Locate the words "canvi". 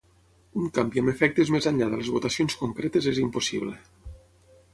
0.77-1.01